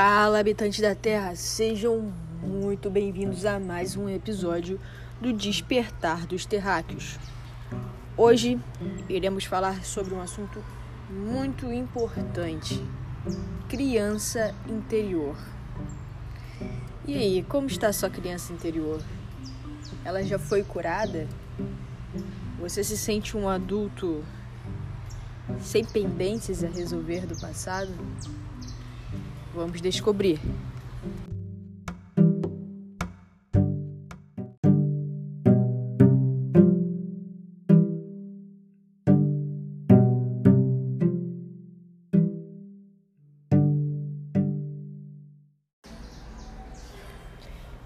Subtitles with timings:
[0.00, 4.80] Fala, habitantes da Terra, sejam muito bem-vindos a mais um episódio
[5.20, 7.18] do Despertar dos Terráqueos.
[8.16, 8.60] Hoje
[9.08, 10.62] iremos falar sobre um assunto
[11.10, 12.80] muito importante:
[13.68, 15.36] criança interior.
[17.04, 19.02] E aí, como está sua criança interior?
[20.04, 21.26] Ela já foi curada?
[22.60, 24.24] Você se sente um adulto
[25.60, 27.90] sem pendências a resolver do passado?
[29.54, 30.40] Vamos descobrir.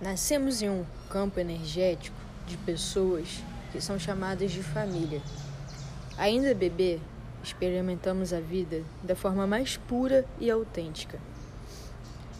[0.00, 5.20] Nascemos em um campo energético de pessoas que são chamadas de família.
[6.16, 7.00] Ainda bebê,
[7.42, 11.18] experimentamos a vida da forma mais pura e autêntica.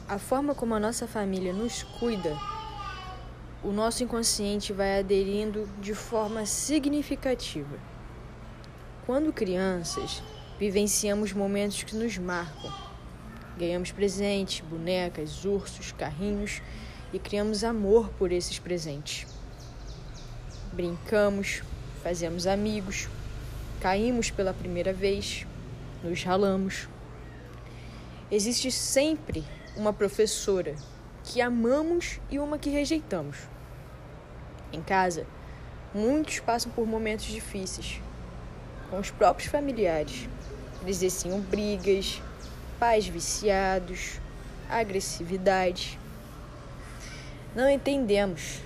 [0.08, 2.38] A forma como a nossa família nos cuida,
[3.60, 7.76] o nosso inconsciente vai aderindo de forma significativa.
[9.04, 10.22] Quando crianças,
[10.60, 12.72] vivenciamos momentos que nos marcam.
[13.58, 16.62] Ganhamos presentes, bonecas, ursos, carrinhos
[17.12, 19.26] e criamos amor por esses presentes.
[20.72, 21.64] Brincamos,
[22.04, 23.08] fazemos amigos,
[23.80, 25.44] caímos pela primeira vez,
[26.04, 26.88] nos ralamos.
[28.30, 29.44] Existe sempre
[29.76, 30.74] uma professora
[31.22, 33.36] que amamos e uma que rejeitamos.
[34.72, 35.26] Em casa,
[35.94, 38.00] muitos passam por momentos difíceis
[38.88, 40.28] com os próprios familiares.
[40.82, 42.22] Eles desciam brigas,
[42.78, 44.18] pais viciados,
[44.68, 45.98] agressividade.
[47.54, 48.60] Não entendemos,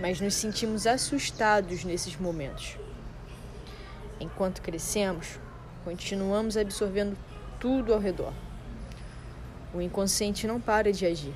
[0.00, 2.76] mas nos sentimos assustados nesses momentos.
[4.20, 5.40] Enquanto crescemos,
[5.84, 7.16] continuamos absorvendo
[7.58, 8.32] tudo ao redor
[9.74, 11.34] o inconsciente não para de agir.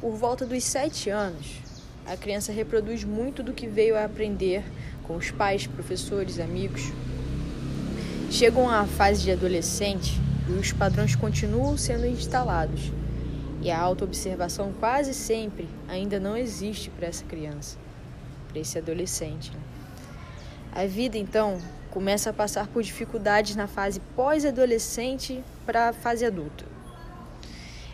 [0.00, 1.60] Por volta dos sete anos,
[2.04, 4.64] a criança reproduz muito do que veio a aprender
[5.04, 6.82] com os pais, professores, amigos.
[8.30, 12.92] Chegam à fase de adolescente e os padrões continuam sendo instalados.
[13.60, 17.76] E a autoobservação quase sempre ainda não existe para essa criança,
[18.48, 19.50] para esse adolescente.
[19.50, 19.60] Né?
[20.72, 21.58] A vida, então,
[21.90, 26.77] começa a passar por dificuldades na fase pós-adolescente para a fase adulta.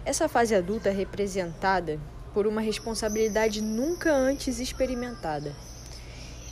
[0.05, 1.99] Essa fase adulta é representada
[2.35, 5.57] por uma responsabilidade nunca antes experimentada.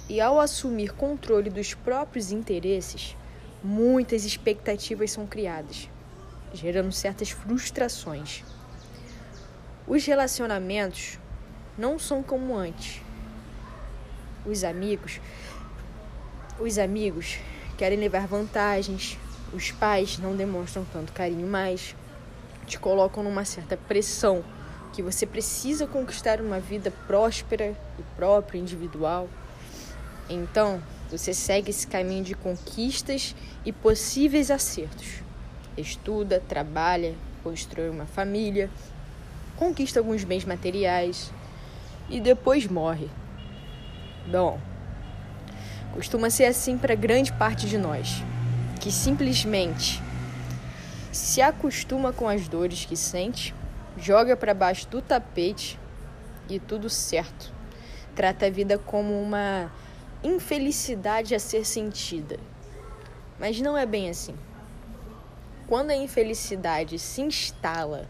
[0.09, 3.15] E ao assumir controle dos próprios interesses,
[3.63, 5.87] muitas expectativas são criadas,
[6.55, 8.43] gerando certas frustrações.
[9.87, 11.19] Os relacionamentos
[11.77, 13.03] não são como antes.
[14.47, 15.21] Os amigos,
[16.59, 17.39] os amigos
[17.77, 19.19] querem levar vantagens,
[19.53, 21.95] os pais não demonstram tanto carinho mais
[22.73, 24.43] te colocam numa certa pressão
[24.95, 29.29] que você precisa conquistar uma vida próspera e própria, individual.
[30.29, 33.35] Então, você segue esse caminho de conquistas
[33.65, 35.23] e possíveis acertos.
[35.77, 38.71] Estuda, trabalha, constrói uma família,
[39.57, 41.31] conquista alguns bens materiais
[42.09, 43.11] e depois morre.
[44.27, 44.59] Bom,
[45.93, 48.23] costuma ser assim para grande parte de nós,
[48.81, 50.03] que simplesmente
[51.13, 53.55] se acostuma com as dores que sente,
[53.99, 55.79] joga para baixo do tapete
[56.49, 57.53] e tudo certo.
[58.17, 59.71] Trata a vida como uma
[60.25, 62.41] infelicidade a ser sentida.
[63.39, 64.35] Mas não é bem assim.
[65.67, 68.09] Quando a infelicidade se instala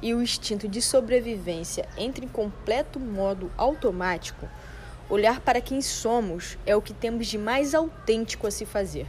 [0.00, 4.48] e o instinto de sobrevivência entra em completo modo automático,
[5.08, 9.06] olhar para quem somos é o que temos de mais autêntico a se fazer.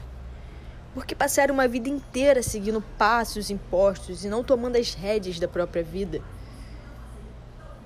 [0.94, 5.84] Porque passar uma vida inteira seguindo passos impostos e não tomando as rédeas da própria
[5.84, 6.22] vida?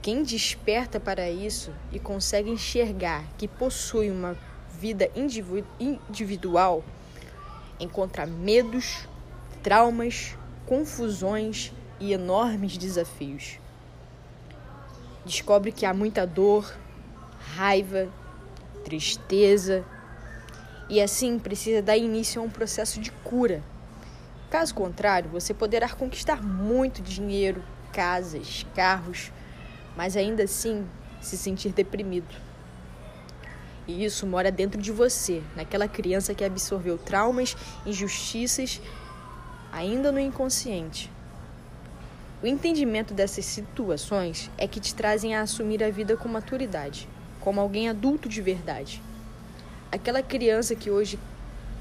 [0.02, 4.38] Quem desperta para isso e consegue enxergar que possui uma
[4.80, 6.84] vida individual
[7.80, 9.08] encontra medos,
[9.62, 13.60] traumas, confusões e enormes desafios.
[15.26, 16.74] Descobre que há muita dor,
[17.56, 18.08] raiva,
[18.84, 19.86] tristeza,
[20.90, 23.62] e assim precisa dar início a um processo de cura.
[24.50, 27.62] Caso contrário, você poderá conquistar muito dinheiro,
[27.92, 29.32] casas, carros,
[29.96, 30.86] mas ainda assim
[31.22, 32.34] se sentir deprimido.
[33.86, 37.56] E isso mora dentro de você, naquela criança que absorveu traumas,
[37.86, 38.82] injustiças,
[39.72, 41.12] ainda no inconsciente.
[42.42, 47.10] O entendimento dessas situações é que te trazem a assumir a vida com maturidade,
[47.42, 49.02] como alguém adulto de verdade
[49.92, 51.20] aquela criança que hoje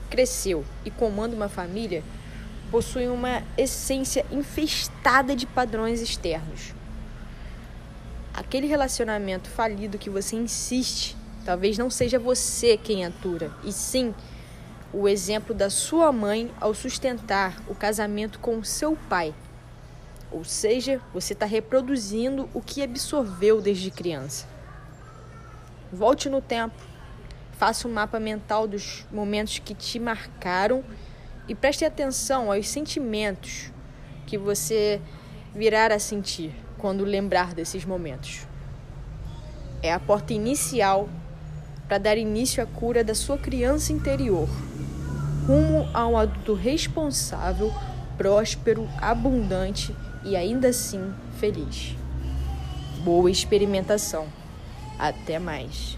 [0.08, 2.02] cresceu e comanda uma família
[2.70, 6.74] possuem uma essência infestada de padrões externos.
[8.34, 14.14] Aquele relacionamento falido que você insiste, talvez não seja você quem atura, e sim
[14.92, 19.34] o exemplo da sua mãe ao sustentar o casamento com seu pai.
[20.30, 24.46] Ou seja, você está reproduzindo o que absorveu desde criança.
[25.92, 26.74] Volte no tempo,
[27.58, 30.84] faça um mapa mental dos momentos que te marcaram
[31.48, 33.72] e preste atenção aos sentimentos
[34.26, 35.00] que você
[35.54, 38.46] virá a sentir quando lembrar desses momentos.
[39.82, 41.08] É a porta inicial
[41.88, 44.48] para dar início à cura da sua criança interior,
[45.46, 47.72] rumo a um adulto responsável,
[48.18, 49.94] próspero, abundante
[50.24, 51.94] e ainda assim feliz.
[53.04, 54.26] Boa experimentação!
[54.98, 55.96] Até mais!